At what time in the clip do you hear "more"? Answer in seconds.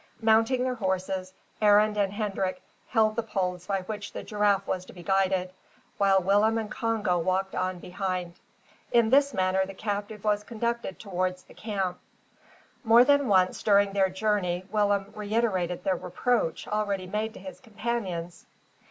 12.83-13.03